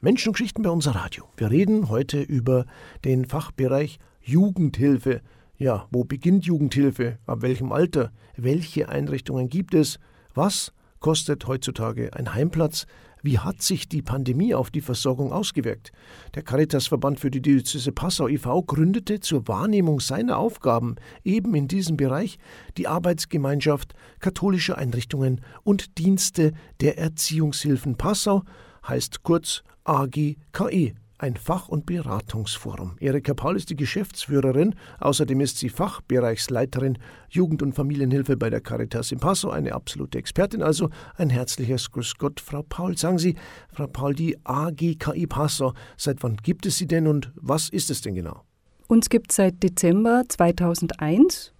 [0.00, 1.24] Menschen und Geschichten bei unser Radio.
[1.36, 2.66] Wir reden heute über
[3.04, 5.22] den Fachbereich Jugendhilfe.
[5.56, 7.18] Ja, wo beginnt Jugendhilfe?
[7.26, 8.12] Ab welchem Alter?
[8.36, 9.98] Welche Einrichtungen gibt es?
[10.34, 12.86] Was kostet heutzutage ein Heimplatz?
[13.22, 15.90] Wie hat sich die Pandemie auf die Versorgung ausgewirkt?
[16.36, 18.62] Der Caritasverband für die Diözese Passau e.V.
[18.62, 20.94] gründete zur Wahrnehmung seiner Aufgaben
[21.24, 22.38] eben in diesem Bereich
[22.76, 28.44] die Arbeitsgemeinschaft katholischer Einrichtungen und Dienste der Erziehungshilfen Passau,
[28.86, 32.96] heißt kurz AGKE ein Fach- und Beratungsforum.
[33.00, 34.74] Erika Paul ist die Geschäftsführerin.
[35.00, 40.62] Außerdem ist sie Fachbereichsleiterin Jugend- und Familienhilfe bei der Caritas in Passo, eine absolute Expertin.
[40.62, 42.96] Also ein herzliches Grüß Gott, Frau Paul.
[42.96, 43.34] Sagen Sie,
[43.72, 48.00] Frau Paul, die AGKI Passo, seit wann gibt es sie denn und was ist es
[48.00, 48.42] denn genau?
[48.86, 51.52] Uns gibt es seit Dezember 2001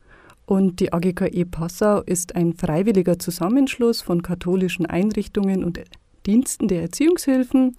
[0.46, 5.80] und die AGKI Passau ist ein freiwilliger Zusammenschluss von katholischen Einrichtungen und
[6.26, 7.76] Diensten der Erziehungshilfen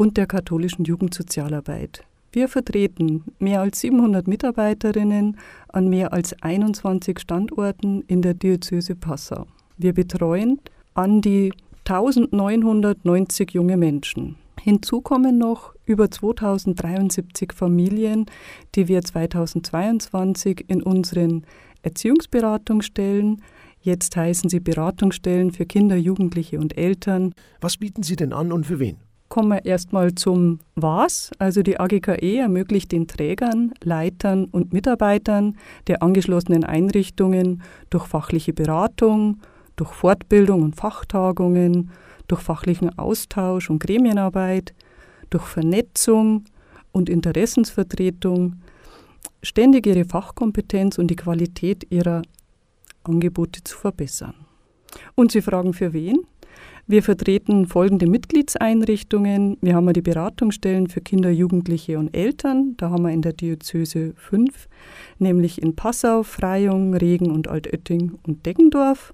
[0.00, 2.04] und der katholischen Jugendsozialarbeit.
[2.32, 5.36] Wir vertreten mehr als 700 Mitarbeiterinnen
[5.68, 9.46] an mehr als 21 Standorten in der Diözese Passau.
[9.76, 10.58] Wir betreuen
[10.94, 11.52] an die
[11.84, 14.36] 1990 junge Menschen.
[14.58, 18.24] Hinzu kommen noch über 2073 Familien,
[18.74, 21.44] die wir 2022 in unseren
[21.82, 23.42] Erziehungsberatungsstellen,
[23.82, 27.34] jetzt heißen sie Beratungsstellen für Kinder, Jugendliche und Eltern.
[27.60, 28.96] Was bieten Sie denn an und für wen?
[29.30, 31.30] Kommen wir erstmal zum Was.
[31.38, 39.40] Also die AGKE ermöglicht den Trägern, Leitern und Mitarbeitern der angeschlossenen Einrichtungen durch fachliche Beratung,
[39.76, 41.90] durch Fortbildung und Fachtagungen,
[42.28, 44.74] durch fachlichen Austausch und Gremienarbeit,
[45.30, 46.44] durch Vernetzung
[46.92, 48.56] und Interessensvertretung
[49.42, 52.22] ständig ihre Fachkompetenz und die Qualität ihrer
[53.04, 54.34] Angebote zu verbessern.
[55.14, 56.26] Und Sie fragen, für wen?
[56.90, 59.58] Wir vertreten folgende Mitgliedseinrichtungen.
[59.60, 62.74] Wir haben die Beratungsstellen für Kinder, Jugendliche und Eltern.
[62.78, 64.66] Da haben wir in der Diözese fünf,
[65.20, 69.12] nämlich in Passau, Freyung, Regen und Altötting und Deggendorf.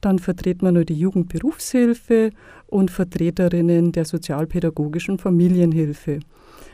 [0.00, 2.30] Dann vertreten wir nur die Jugendberufshilfe
[2.66, 6.18] und Vertreterinnen der sozialpädagogischen Familienhilfe.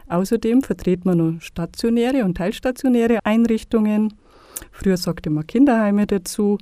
[0.09, 4.15] Außerdem vertreten wir noch stationäre und teilstationäre Einrichtungen.
[4.73, 6.57] Früher sagte man Kinderheime dazu.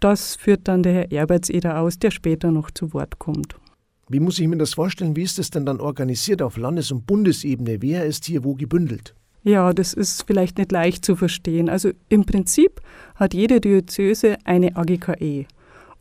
[0.00, 3.56] Das führt dann der Herr Erbertseder aus, der später noch zu Wort kommt.
[4.08, 5.14] Wie muss ich mir das vorstellen?
[5.14, 7.80] Wie ist es denn dann organisiert auf Landes- und Bundesebene?
[7.80, 9.14] Wer ist hier wo gebündelt?
[9.44, 11.68] Ja, das ist vielleicht nicht leicht zu verstehen.
[11.68, 12.80] Also im Prinzip
[13.14, 15.46] hat jede Diözese eine AGKE.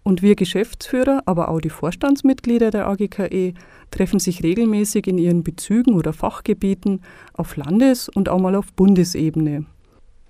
[0.03, 3.53] Und wir Geschäftsführer, aber auch die Vorstandsmitglieder der AGKE
[3.91, 7.01] treffen sich regelmäßig in ihren Bezügen oder Fachgebieten
[7.33, 9.65] auf Landes- und auch mal auf Bundesebene.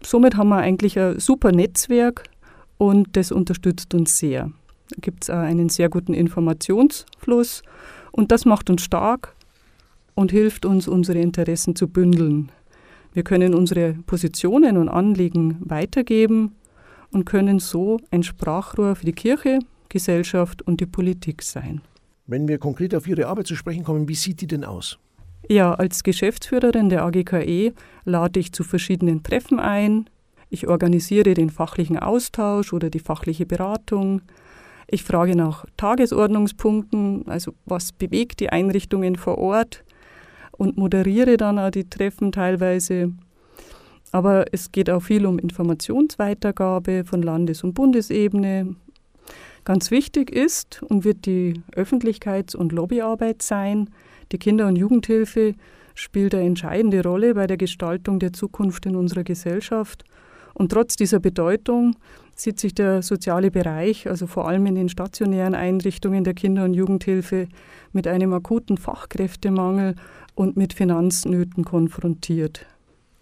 [0.03, 2.23] Somit haben wir eigentlich ein super Netzwerk,
[2.79, 4.51] und das unterstützt uns sehr.
[4.89, 7.61] Da gibt es einen sehr guten Informationsfluss
[8.11, 9.35] und das macht uns stark
[10.15, 12.51] und hilft uns, unsere Interessen zu bündeln.
[13.13, 16.55] Wir können unsere Positionen und Anliegen weitergeben
[17.11, 19.59] und können so ein Sprachrohr für die Kirche,
[19.89, 21.81] Gesellschaft und die Politik sein.
[22.27, 24.99] Wenn wir konkret auf Ihre Arbeit zu sprechen kommen, wie sieht die denn aus?
[25.49, 27.73] Ja, als Geschäftsführerin der AGKE
[28.05, 30.09] lade ich zu verschiedenen Treffen ein,
[30.49, 34.21] ich organisiere den fachlichen Austausch oder die fachliche Beratung.
[34.87, 39.83] Ich frage nach Tagesordnungspunkten, also was bewegt die Einrichtungen vor Ort
[40.51, 43.13] und moderiere dann auch die Treffen teilweise.
[44.11, 48.75] Aber es geht auch viel um Informationsweitergabe von Landes- und Bundesebene.
[49.65, 53.91] Ganz wichtig ist und wird die Öffentlichkeits- und Lobbyarbeit sein.
[54.31, 55.53] Die Kinder- und Jugendhilfe
[55.93, 60.05] spielt eine entscheidende Rolle bei der Gestaltung der Zukunft in unserer Gesellschaft.
[60.59, 61.95] Und trotz dieser Bedeutung
[62.35, 66.73] sieht sich der soziale Bereich, also vor allem in den stationären Einrichtungen der Kinder- und
[66.73, 67.47] Jugendhilfe,
[67.93, 69.95] mit einem akuten Fachkräftemangel
[70.35, 72.65] und mit Finanznöten konfrontiert.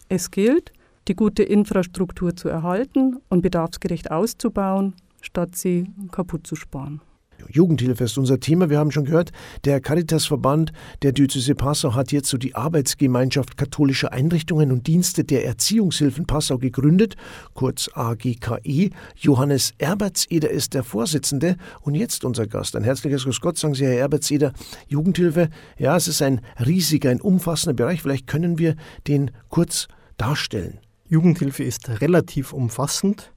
[0.09, 0.73] Es gilt,
[1.07, 7.01] die gute Infrastruktur zu erhalten und bedarfsgerecht auszubauen, statt sie kaputt zu sparen.
[7.49, 8.69] Jugendhilfe ist unser Thema.
[8.69, 9.31] Wir haben schon gehört,
[9.65, 10.71] der Caritasverband
[11.01, 16.57] der Diözese Passau hat jetzt so die Arbeitsgemeinschaft katholischer Einrichtungen und Dienste der Erziehungshilfen Passau
[16.57, 17.15] gegründet,
[17.53, 18.91] kurz AGKI.
[19.15, 22.75] Johannes Erbertseder ist der Vorsitzende und jetzt unser Gast.
[22.75, 24.53] Ein herzliches Grüß Gott, sagen Sie, Herr Erbertseder.
[24.87, 28.01] Jugendhilfe, ja, es ist ein riesiger, ein umfassender Bereich.
[28.01, 28.75] Vielleicht können wir
[29.07, 30.79] den kurz darstellen.
[31.09, 33.31] Jugendhilfe ist relativ umfassend.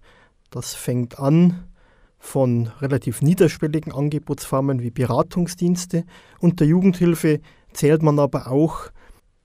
[0.51, 1.65] Das fängt an
[2.21, 6.05] von relativ niederschwelligen Angebotsformen wie Beratungsdienste.
[6.39, 7.41] Unter Jugendhilfe
[7.73, 8.91] zählt man aber auch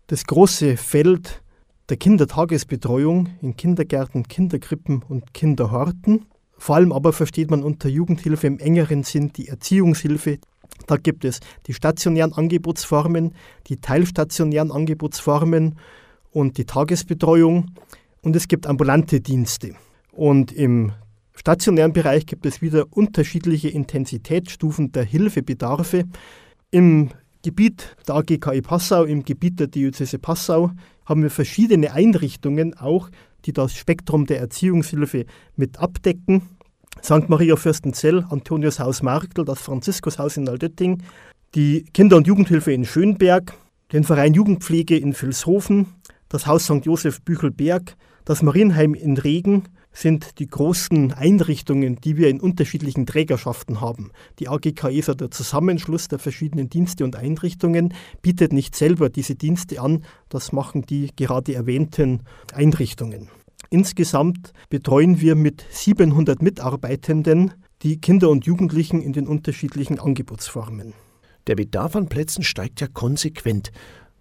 [0.07, 1.41] das große Feld
[1.89, 6.25] der Kindertagesbetreuung in Kindergärten, Kinderkrippen und Kinderhorten.
[6.57, 10.39] Vor allem aber versteht man unter Jugendhilfe im engeren Sinn die Erziehungshilfe,
[10.87, 13.33] Da gibt es die stationären Angebotsformen,
[13.67, 15.77] die teilstationären Angebotsformen
[16.31, 17.71] und die Tagesbetreuung
[18.21, 19.75] und es gibt ambulante Dienste.
[20.11, 20.91] Und im
[21.35, 26.05] stationären Bereich gibt es wieder unterschiedliche Intensitätsstufen der Hilfebedarfe.
[26.71, 27.09] Im
[27.43, 30.71] Gebiet der AGKI Passau, im Gebiet der Diözese Passau,
[31.05, 33.09] haben wir verschiedene Einrichtungen auch,
[33.45, 36.49] die das Spektrum der Erziehungshilfe mit abdecken.
[37.03, 37.29] St.
[37.29, 41.03] Maria Fürstenzell, Antonius Haus Marktel, das Franziskushaus in Altötting,
[41.53, 43.53] die Kinder- und Jugendhilfe in Schönberg,
[43.93, 45.87] den Verein Jugendpflege in Vilshofen,
[46.29, 46.85] das Haus St.
[46.85, 49.65] Josef Büchelberg, das Marienheim in Regen
[49.95, 54.11] sind die großen Einrichtungen, die wir in unterschiedlichen Trägerschaften haben.
[54.39, 59.81] Die AGK ESA, der Zusammenschluss der verschiedenen Dienste und Einrichtungen, bietet nicht selber diese Dienste
[59.81, 63.29] an, das machen die gerade erwähnten Einrichtungen.
[63.69, 70.93] Insgesamt betreuen wir mit 700 Mitarbeitenden die Kinder und Jugendlichen in den unterschiedlichen Angebotsformen.
[71.47, 73.71] Der Bedarf an Plätzen steigt ja konsequent.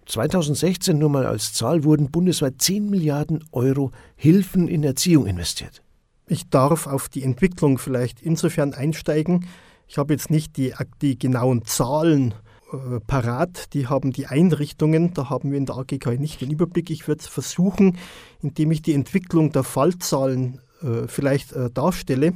[0.07, 5.83] 2016 nur mal als Zahl wurden bundesweit 10 Milliarden Euro Hilfen in Erziehung investiert.
[6.27, 9.47] Ich darf auf die Entwicklung vielleicht insofern einsteigen.
[9.87, 10.73] Ich habe jetzt nicht die,
[11.03, 12.35] die genauen Zahlen
[12.73, 16.91] äh, parat, die haben die Einrichtungen, da haben wir in der AGK nicht den Überblick.
[16.91, 17.99] Ich würde es versuchen,
[18.43, 22.33] indem ich die Entwicklung der Fallzahlen äh, vielleicht äh, darstelle,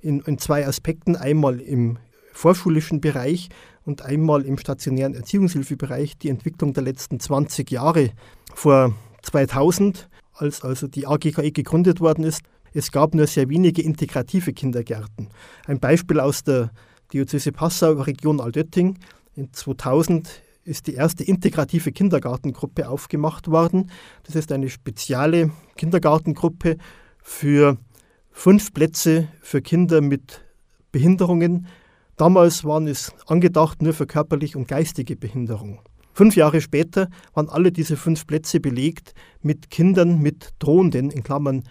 [0.00, 1.16] in, in zwei Aspekten.
[1.16, 1.98] Einmal im
[2.32, 3.48] vorschulischen Bereich
[3.84, 8.10] und einmal im stationären Erziehungshilfebereich die Entwicklung der letzten 20 Jahre.
[8.54, 12.42] Vor 2000, als also die AGKE gegründet worden ist,
[12.72, 15.28] es gab nur sehr wenige integrative Kindergärten.
[15.66, 16.70] Ein Beispiel aus der
[17.12, 18.98] Diözese Passau, Region Altötting.
[19.34, 23.90] In 2000 ist die erste integrative Kindergartengruppe aufgemacht worden.
[24.22, 26.76] Das ist eine spezielle Kindergartengruppe
[27.22, 27.76] für
[28.30, 30.44] fünf Plätze für Kinder mit
[30.92, 31.66] Behinderungen,
[32.20, 35.80] Damals waren es angedacht nur für körperliche und geistige Behinderung.
[36.12, 41.62] Fünf Jahre später waren alle diese fünf Plätze belegt mit Kindern mit drohenden, in Klammern,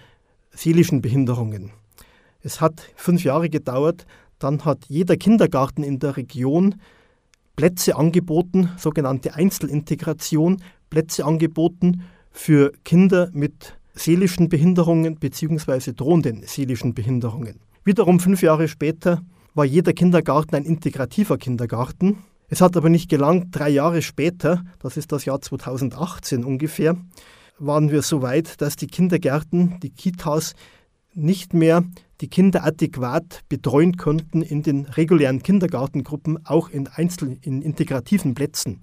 [0.49, 1.69] seelischen Behinderungen.
[2.41, 4.07] Es hat fünf Jahre gedauert,
[4.39, 6.81] dann hat jeder Kindergarten in der Region
[7.55, 15.93] Plätze angeboten, sogenannte Einzelintegration, Plätze angeboten für Kinder mit seelischen Behinderungen bzw.
[15.93, 17.59] drohenden seelischen Behinderungen.
[17.83, 19.21] Wiederum fünf Jahre später
[19.59, 22.23] war jeder Kindergarten ein integrativer Kindergarten.
[22.47, 26.95] Es hat aber nicht gelangt, drei Jahre später, das ist das Jahr 2018 ungefähr,
[27.57, 30.53] waren wir so weit, dass die Kindergärten, die Kitas
[31.13, 31.83] nicht mehr
[32.21, 38.79] die Kinder adäquat betreuen konnten in den regulären Kindergartengruppen, auch in einzelnen in integrativen Plätzen,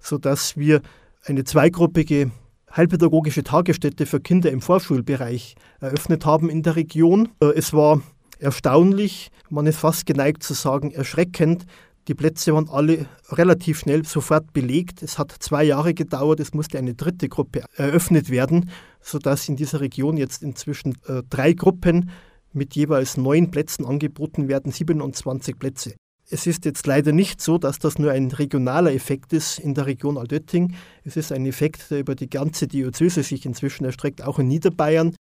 [0.00, 0.82] sodass wir
[1.24, 2.32] eine zweigruppige
[2.74, 7.28] heilpädagogische Tagesstätte für Kinder im Vorschulbereich eröffnet haben in der Region.
[7.40, 8.02] Äh, es war
[8.38, 11.66] erstaunlich, man ist fast geneigt zu sagen erschreckend.
[12.08, 15.02] Die Plätze waren alle relativ schnell sofort belegt.
[15.02, 19.80] Es hat zwei Jahre gedauert, es musste eine dritte Gruppe eröffnet werden, sodass in dieser
[19.80, 22.10] Region jetzt inzwischen äh, drei Gruppen
[22.52, 25.94] mit jeweils neun Plätzen angeboten werden, 27 Plätze.
[26.28, 29.86] Es ist jetzt leider nicht so, dass das nur ein regionaler Effekt ist in der
[29.86, 30.74] Region Altötting.
[31.04, 35.14] Es ist ein Effekt, der über die ganze Diözese sich inzwischen erstreckt, auch in Niederbayern.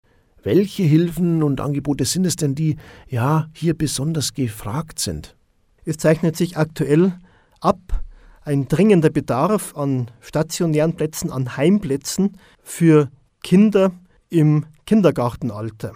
[0.43, 2.75] Welche Hilfen und Angebote sind es denn, die
[3.07, 5.37] ja hier besonders gefragt sind?
[5.85, 7.13] Es zeichnet sich aktuell
[7.61, 8.03] ab
[8.41, 13.09] ein dringender Bedarf an stationären Plätzen, an Heimplätzen für
[13.41, 13.91] Kinder
[14.29, 15.93] im Kindergartenalter.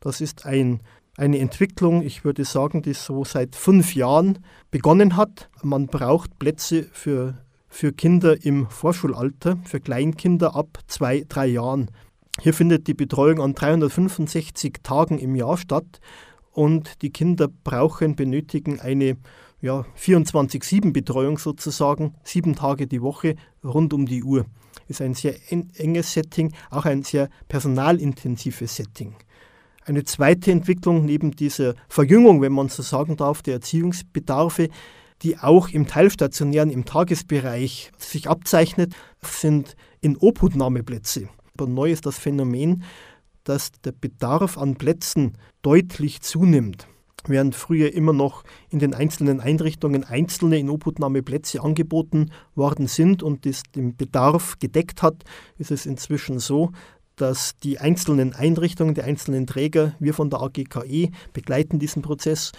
[0.00, 0.80] Das ist ein,
[1.16, 5.48] eine Entwicklung, ich würde sagen, die so seit fünf Jahren begonnen hat.
[5.62, 11.90] Man braucht Plätze für, für Kinder im Vorschulalter, für Kleinkinder ab zwei, drei Jahren.
[12.40, 16.00] Hier findet die Betreuung an 365 Tagen im Jahr statt
[16.52, 19.16] und die Kinder brauchen, benötigen eine
[19.60, 24.46] ja, 24-7-Betreuung sozusagen, sieben Tage die Woche rund um die Uhr.
[24.86, 29.16] Ist ein sehr enges Setting, auch ein sehr personalintensives Setting.
[29.84, 34.68] Eine zweite Entwicklung neben dieser Verjüngung, wenn man so sagen darf, der Erziehungsbedarfe,
[35.22, 41.28] die auch im Teilstationären, im Tagesbereich sich abzeichnet, sind in Obhutnahmeplätze
[41.58, 42.84] aber neu ist das Phänomen,
[43.44, 46.86] dass der Bedarf an Plätzen deutlich zunimmt.
[47.26, 53.62] Während früher immer noch in den einzelnen Einrichtungen einzelne Inobhutnahmeplätze angeboten worden sind und das
[53.74, 55.24] den Bedarf gedeckt hat,
[55.58, 56.70] ist es inzwischen so,
[57.16, 62.52] dass die einzelnen Einrichtungen, die einzelnen Träger, wir von der AGKE begleiten diesen Prozess,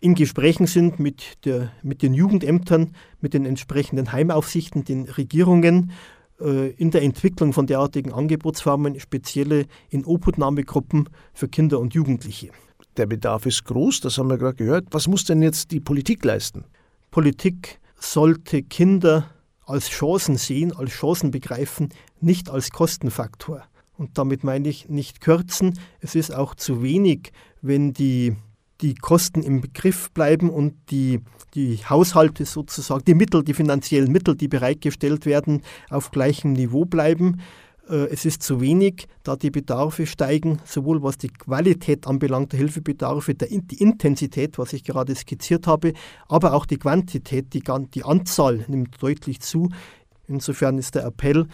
[0.00, 5.92] in Gesprächen sind mit, der, mit den Jugendämtern, mit den entsprechenden Heimaufsichten, den Regierungen
[6.40, 12.50] in der Entwicklung von derartigen Angebotsformen, spezielle in Obhutnahmegruppen für Kinder und Jugendliche.
[12.96, 14.86] Der Bedarf ist groß, das haben wir gerade gehört.
[14.90, 16.64] Was muss denn jetzt die Politik leisten?
[17.10, 19.30] Politik sollte Kinder
[19.66, 23.62] als Chancen sehen, als Chancen begreifen, nicht als Kostenfaktor.
[23.96, 25.78] Und damit meine ich nicht kürzen.
[26.00, 28.34] Es ist auch zu wenig, wenn die,
[28.80, 31.20] die Kosten im Begriff bleiben und die,
[31.54, 37.40] die Haushalte sozusagen, die Mittel, die finanziellen Mittel, die bereitgestellt werden, auf gleichem Niveau bleiben.
[37.88, 42.58] Äh, es ist zu wenig, da die Bedarfe steigen, sowohl was die Qualität anbelangt, der
[42.60, 45.92] Hilfebedarfe, der, die Intensität, was ich gerade skizziert habe,
[46.28, 47.62] aber auch die Quantität, die,
[47.94, 49.68] die Anzahl nimmt deutlich zu.
[50.28, 51.46] Insofern ist der Appell,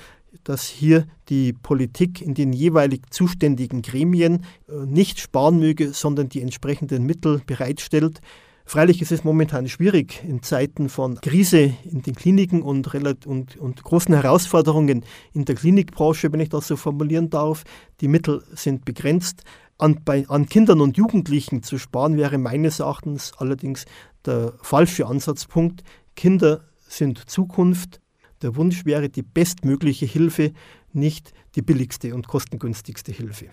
[0.45, 6.43] dass hier die Politik in den jeweilig zuständigen Gremien äh, nicht sparen möge, sondern die
[6.43, 8.21] entsprechenden Mittel bereitstellt.
[8.69, 12.93] Freilich ist es momentan schwierig in Zeiten von Krise in den Kliniken und,
[13.25, 17.63] und, und, großen Herausforderungen in der Klinikbranche, wenn ich das so formulieren darf.
[18.01, 19.45] Die Mittel sind begrenzt.
[19.79, 23.85] An, bei, an Kindern und Jugendlichen zu sparen wäre meines Erachtens allerdings
[24.25, 25.85] der falsche Ansatzpunkt.
[26.17, 28.01] Kinder sind Zukunft.
[28.43, 30.53] Der Wunsch wäre die bestmögliche Hilfe,
[30.93, 33.47] nicht die billigste und kostengünstigste Hilfe.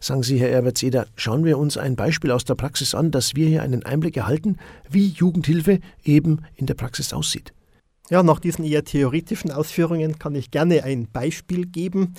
[0.00, 3.48] Sagen Sie, Herr Erbertseder, schauen wir uns ein Beispiel aus der Praxis an, dass wir
[3.48, 4.56] hier einen Einblick erhalten,
[4.88, 7.52] wie Jugendhilfe eben in der Praxis aussieht.
[8.10, 12.14] Ja, nach diesen eher theoretischen Ausführungen kann ich gerne ein Beispiel geben.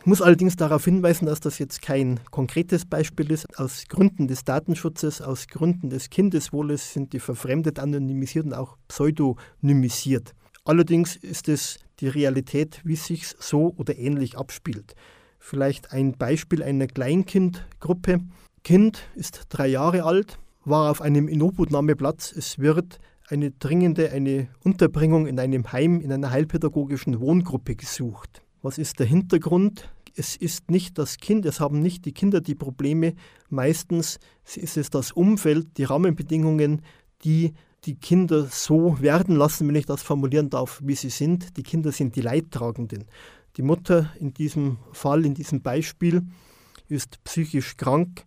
[0.00, 3.58] Ich muss allerdings darauf hinweisen, dass das jetzt kein konkretes Beispiel ist.
[3.58, 10.34] Aus Gründen des Datenschutzes, aus Gründen des Kindeswohles sind die verfremdet, anonymisiert und auch pseudonymisiert.
[10.64, 14.94] Allerdings ist es die Realität, wie sich so oder ähnlich abspielt.
[15.38, 18.20] Vielleicht ein Beispiel einer Kleinkindgruppe.
[18.62, 22.32] Kind ist drei Jahre alt, war auf einem Inobhutnahmeplatz.
[22.32, 28.42] Es wird eine dringende, eine Unterbringung in einem Heim, in einer heilpädagogischen Wohngruppe gesucht.
[28.62, 29.90] Was ist der Hintergrund?
[30.16, 33.14] Es ist nicht das Kind, es haben nicht die Kinder die Probleme.
[33.50, 34.18] Meistens
[34.56, 36.80] ist es das Umfeld, die Rahmenbedingungen,
[37.24, 37.52] die
[37.86, 41.56] die Kinder so werden lassen, wenn ich das formulieren darf, wie sie sind.
[41.56, 43.04] Die Kinder sind die Leidtragenden.
[43.56, 46.22] Die Mutter in diesem Fall, in diesem Beispiel,
[46.88, 48.24] ist psychisch krank,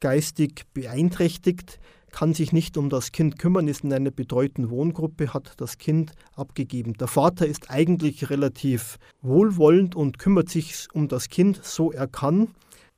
[0.00, 1.80] geistig beeinträchtigt,
[2.10, 6.12] kann sich nicht um das Kind kümmern, ist in einer betreuten Wohngruppe, hat das Kind
[6.34, 6.94] abgegeben.
[6.94, 12.48] Der Vater ist eigentlich relativ wohlwollend und kümmert sich um das Kind, so er kann,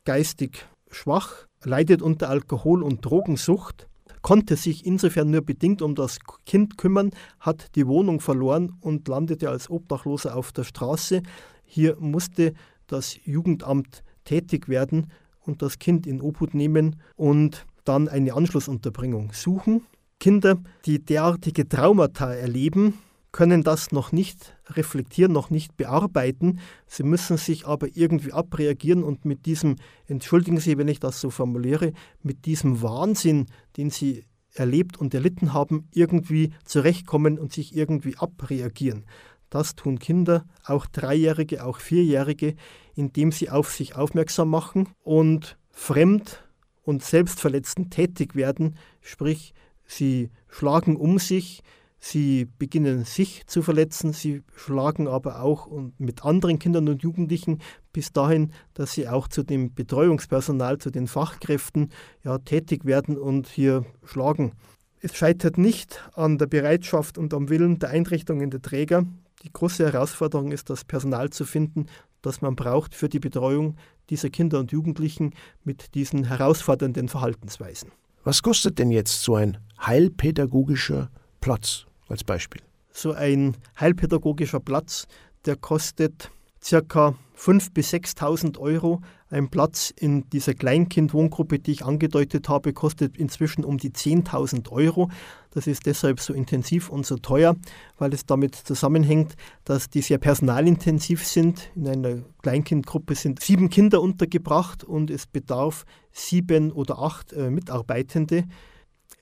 [0.05, 3.88] geistig schwach, leidet unter Alkohol- und Drogensucht
[4.23, 7.11] konnte sich insofern nur bedingt um das Kind kümmern,
[7.41, 11.23] hat die Wohnung verloren und landete als Obdachloser auf der Straße.
[11.65, 12.55] Hier musste
[12.87, 15.09] das Jugendamt tätig werden
[15.41, 19.83] und das Kind in Obhut nehmen und dann eine Anschlussunterbringung suchen.
[20.21, 22.95] Kinder, die derartige Traumata erleben,
[23.33, 26.61] können das noch nicht reflektieren, noch nicht bearbeiten.
[26.87, 31.31] Sie müssen sich aber irgendwie abreagieren und mit diesem, entschuldigen Sie, wenn ich das so
[31.31, 31.93] formuliere,
[32.23, 39.05] mit diesem Wahnsinn, den Sie erlebt und erlitten haben, irgendwie zurechtkommen und sich irgendwie abreagieren.
[39.51, 42.55] Das tun Kinder, auch Dreijährige, auch Vierjährige,
[42.95, 46.45] indem sie auf sich aufmerksam machen und fremd
[46.83, 49.55] und selbstverletzend tätig werden, sprich
[49.87, 51.63] sie schlagen um sich,
[52.01, 57.61] Sie beginnen sich zu verletzen, sie schlagen aber auch mit anderen Kindern und Jugendlichen
[57.93, 61.91] bis dahin, dass sie auch zu dem Betreuungspersonal, zu den Fachkräften
[62.23, 64.53] ja, tätig werden und hier schlagen.
[65.01, 69.05] Es scheitert nicht an der Bereitschaft und am Willen der Einrichtungen der Träger.
[69.43, 71.87] Die große Herausforderung ist, das Personal zu finden,
[72.23, 73.77] das man braucht für die Betreuung
[74.11, 77.93] dieser Kinder und Jugendlichen mit diesen herausfordernden Verhaltensweisen.
[78.25, 82.63] Was kostet denn jetzt so ein heilpädagogischer Platz als Beispiel.
[82.93, 85.07] So ein heilpädagogischer Platz,
[85.45, 87.15] der kostet ca.
[87.37, 89.01] 5.000 bis 6.000 Euro.
[89.31, 95.09] Ein Platz in dieser Kleinkindwohngruppe, die ich angedeutet habe, kostet inzwischen um die 10.000 Euro.
[95.53, 97.55] Das ist deshalb so intensiv und so teuer,
[97.99, 101.71] weil es damit zusammenhängt, dass die sehr personalintensiv sind.
[101.77, 108.45] In einer Kleinkindgruppe sind sieben Kinder untergebracht und es bedarf sieben oder acht äh, Mitarbeitende.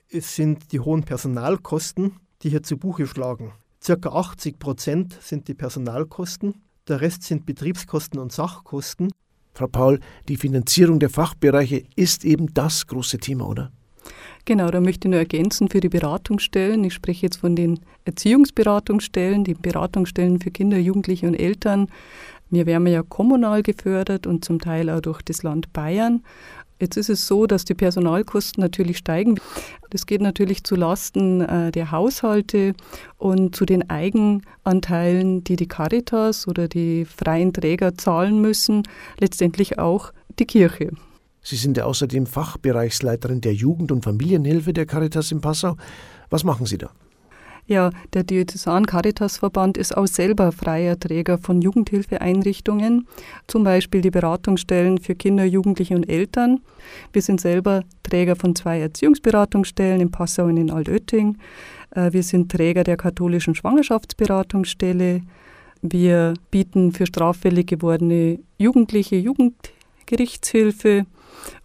[0.08, 2.12] Es sind die hohen Personalkosten,
[2.46, 3.52] die hier zu Buche schlagen.
[3.82, 9.10] Circa 80 Prozent sind die Personalkosten, der Rest sind Betriebskosten und Sachkosten.
[9.52, 9.98] Frau Paul,
[10.28, 13.72] die Finanzierung der Fachbereiche ist eben das große Thema, oder?
[14.44, 16.84] Genau, da möchte ich nur ergänzen für die Beratungsstellen.
[16.84, 21.88] Ich spreche jetzt von den Erziehungsberatungsstellen, die Beratungsstellen für Kinder, Jugendliche und Eltern.
[22.48, 26.22] Wir werden ja kommunal gefördert und zum Teil auch durch das Land Bayern.
[26.78, 29.40] Jetzt ist es so, dass die Personalkosten natürlich steigen.
[29.90, 32.74] Das geht natürlich zu Lasten äh, der Haushalte
[33.16, 38.82] und zu den Eigenanteilen, die die Caritas oder die freien Träger zahlen müssen,
[39.18, 40.90] letztendlich auch die Kirche.
[41.42, 45.76] Sie sind ja außerdem Fachbereichsleiterin der Jugend- und Familienhilfe der Caritas in Passau.
[46.28, 46.90] Was machen Sie da?
[47.68, 53.08] Ja, der Diözesan Caritas Verband ist auch selber freier Träger von Jugendhilfeeinrichtungen,
[53.48, 56.60] zum Beispiel die Beratungsstellen für Kinder, Jugendliche und Eltern.
[57.12, 61.38] Wir sind selber Träger von zwei Erziehungsberatungsstellen in Passau und in Altötting.
[61.90, 65.22] Äh, wir sind Träger der katholischen Schwangerschaftsberatungsstelle.
[65.82, 71.04] Wir bieten für straffällig gewordene Jugendliche Jugendgerichtshilfe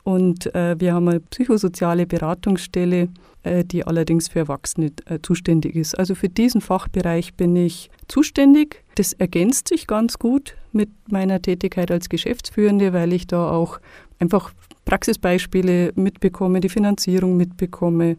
[0.04, 3.10] und äh, wir haben eine psychosoziale Beratungsstelle
[3.44, 5.98] äh, die allerdings für Erwachsene äh, zuständig ist.
[5.98, 8.84] Also für diesen Fachbereich bin ich zuständig.
[8.96, 13.80] Das ergänzt sich ganz gut mit meiner Tätigkeit als Geschäftsführende, weil ich da auch
[14.20, 14.52] einfach
[14.86, 18.18] Praxisbeispiele mitbekomme, die Finanzierung mitbekomme.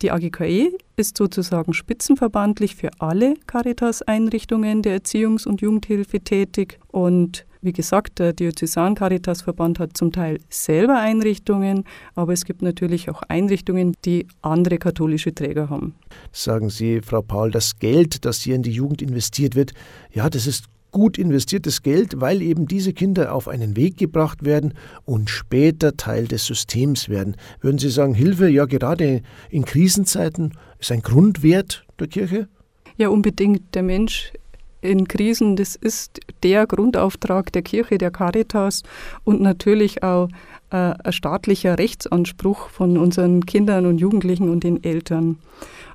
[0.00, 7.72] Die AGKE ist sozusagen spitzenverbandlich für alle Caritas-Einrichtungen der Erziehungs- und Jugendhilfe tätig und wie
[7.72, 11.84] gesagt, der Diözesan-Caritas-Verband hat zum Teil selber Einrichtungen,
[12.14, 15.94] aber es gibt natürlich auch Einrichtungen, die andere katholische Träger haben.
[16.32, 19.72] Sagen Sie, Frau Paul, das Geld, das hier in die Jugend investiert wird,
[20.12, 24.72] ja, das ist gut investiertes Geld, weil eben diese Kinder auf einen Weg gebracht werden
[25.04, 27.36] und später Teil des Systems werden.
[27.60, 29.20] Würden Sie sagen, Hilfe, ja gerade
[29.50, 32.48] in Krisenzeiten, ist ein Grundwert der Kirche?
[32.96, 33.74] Ja, unbedingt.
[33.74, 34.32] Der Mensch
[34.80, 38.82] in Krisen, das ist der Grundauftrag der Kirche, der Caritas
[39.24, 40.28] und natürlich auch
[40.70, 45.38] äh, ein staatlicher Rechtsanspruch von unseren Kindern und Jugendlichen und den Eltern.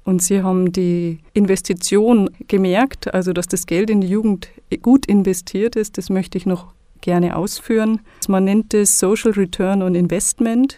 [0.04, 4.50] Und sie haben die Investition gemerkt, also dass das Geld in die Jugend
[4.82, 8.02] gut investiert ist, das möchte ich noch gerne ausführen.
[8.28, 10.78] Man nennt es Social Return on Investment.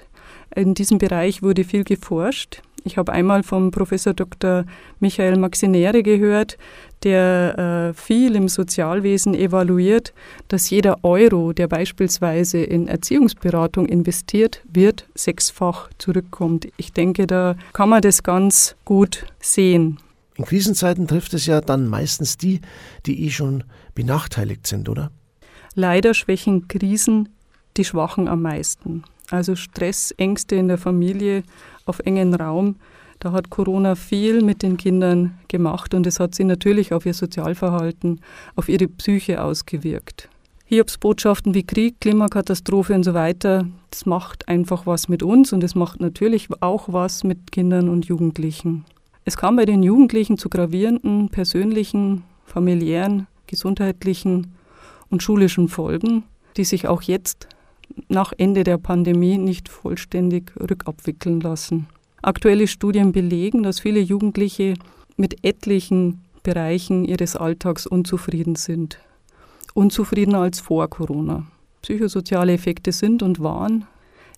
[0.55, 2.61] In diesem Bereich wurde viel geforscht.
[2.85, 4.65] Ich habe einmal vom Professor Dr.
[4.99, 6.57] Michael Maxinere gehört,
[7.03, 10.13] der äh, viel im Sozialwesen evaluiert,
[10.49, 16.67] dass jeder Euro, der beispielsweise in Erziehungsberatung investiert wird, sechsfach zurückkommt.
[16.77, 19.99] Ich denke, da kann man das ganz gut sehen.
[20.35, 22.59] In Krisenzeiten trifft es ja dann meistens die,
[23.05, 23.63] die eh schon
[23.95, 25.11] benachteiligt sind, oder?
[25.75, 27.29] Leider schwächen Krisen
[27.77, 29.03] die Schwachen am meisten.
[29.29, 31.43] Also Stress, Ängste in der Familie
[31.85, 32.75] auf engen Raum.
[33.19, 37.13] Da hat Corona viel mit den Kindern gemacht und es hat sich natürlich auf ihr
[37.13, 38.21] Sozialverhalten,
[38.55, 40.29] auf ihre Psyche ausgewirkt.
[40.65, 45.75] Hiobsbotschaften wie Krieg, Klimakatastrophe und so weiter, das macht einfach was mit uns und es
[45.75, 48.85] macht natürlich auch was mit Kindern und Jugendlichen.
[49.25, 54.53] Es kam bei den Jugendlichen zu gravierenden persönlichen, familiären, gesundheitlichen
[55.09, 56.23] und schulischen Folgen,
[56.57, 57.47] die sich auch jetzt
[58.09, 61.87] nach Ende der Pandemie nicht vollständig rückabwickeln lassen.
[62.21, 64.75] Aktuelle Studien belegen, dass viele Jugendliche
[65.17, 68.99] mit etlichen Bereichen ihres Alltags unzufrieden sind.
[69.73, 71.45] Unzufriedener als vor Corona.
[71.81, 73.85] Psychosoziale Effekte sind und waren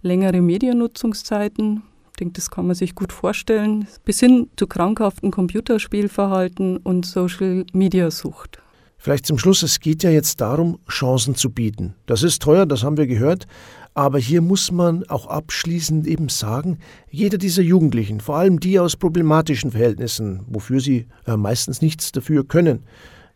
[0.01, 6.77] längere Mediennutzungszeiten, ich denke, das kann man sich gut vorstellen, bis hin zu krankhaften Computerspielverhalten
[6.77, 8.62] und Social-Media-Sucht.
[9.05, 11.93] Vielleicht zum Schluss, es geht ja jetzt darum, Chancen zu bieten.
[12.07, 13.45] Das ist teuer, das haben wir gehört,
[13.93, 16.79] aber hier muss man auch abschließend eben sagen,
[17.11, 22.47] jeder dieser Jugendlichen, vor allem die aus problematischen Verhältnissen, wofür sie äh, meistens nichts dafür
[22.47, 22.81] können,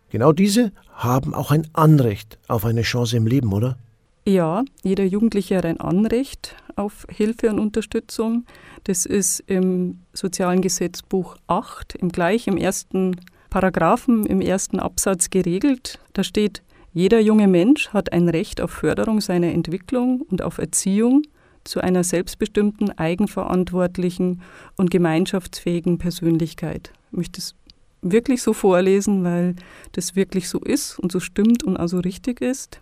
[0.10, 3.78] genau diese haben auch ein Anrecht auf eine Chance im Leben, oder?
[4.26, 8.44] Ja, jeder Jugendliche hat ein Anrecht auf Hilfe und Unterstützung.
[8.86, 13.18] Das ist im Sozialen Gesetzbuch 8, im gleich im ersten
[13.50, 16.00] Paragraphen im ersten Absatz geregelt.
[16.14, 16.62] Da steht,
[16.94, 21.24] jeder junge Mensch hat ein Recht auf Förderung seiner Entwicklung und auf Erziehung
[21.64, 24.42] zu einer selbstbestimmten, eigenverantwortlichen
[24.76, 26.92] und gemeinschaftsfähigen Persönlichkeit.
[27.12, 27.56] Ich möchte es
[28.02, 29.56] wirklich so vorlesen, weil
[29.92, 32.80] das wirklich so ist und so stimmt und also richtig ist.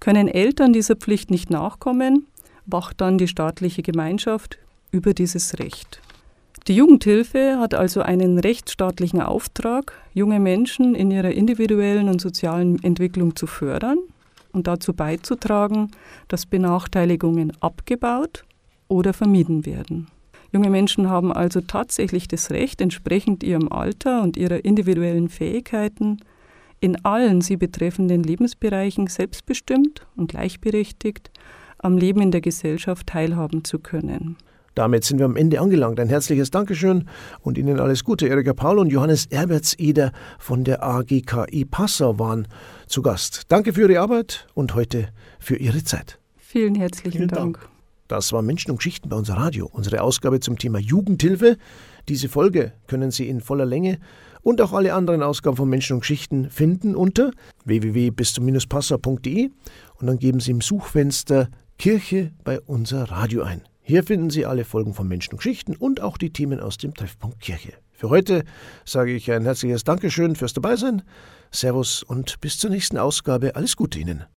[0.00, 2.26] Können Eltern dieser Pflicht nicht nachkommen,
[2.66, 4.58] wacht dann die staatliche Gemeinschaft
[4.92, 6.00] über dieses Recht.
[6.68, 13.34] Die Jugendhilfe hat also einen rechtsstaatlichen Auftrag, junge Menschen in ihrer individuellen und sozialen Entwicklung
[13.34, 13.96] zu fördern
[14.52, 15.90] und dazu beizutragen,
[16.28, 18.44] dass Benachteiligungen abgebaut
[18.86, 20.08] oder vermieden werden.
[20.52, 26.18] Junge Menschen haben also tatsächlich das Recht, entsprechend ihrem Alter und ihrer individuellen Fähigkeiten
[26.80, 31.30] in allen sie betreffenden Lebensbereichen selbstbestimmt und gleichberechtigt
[31.78, 34.36] am Leben in der Gesellschaft teilhaben zu können.
[34.78, 35.98] Damit sind wir am Ende angelangt.
[35.98, 37.08] Ein herzliches Dankeschön
[37.40, 38.28] und Ihnen alles Gute.
[38.28, 42.46] Erika Paul und Johannes Erbertseder von der AGKI Passau waren
[42.86, 43.42] zu Gast.
[43.48, 45.08] Danke für Ihre Arbeit und heute
[45.40, 46.20] für Ihre Zeit.
[46.36, 47.58] Vielen herzlichen Vielen Dank.
[47.58, 47.68] Dank.
[48.06, 51.56] Das war Menschen und Geschichten bei unser Radio, unsere Ausgabe zum Thema Jugendhilfe.
[52.08, 53.98] Diese Folge können Sie in voller Länge
[54.42, 57.32] und auch alle anderen Ausgaben von Menschen und Geschichten finden unter
[57.64, 59.50] www.bistum-passau.de
[59.96, 63.62] und dann geben Sie im Suchfenster Kirche bei unser Radio ein.
[63.88, 66.92] Hier finden Sie alle Folgen von Menschen und Geschichten und auch die Themen aus dem
[66.92, 67.72] Treffpunkt Kirche.
[67.90, 68.44] Für heute
[68.84, 71.00] sage ich ein herzliches Dankeschön fürs Dabeisein.
[71.50, 73.56] Servus und bis zur nächsten Ausgabe.
[73.56, 74.24] Alles Gute Ihnen.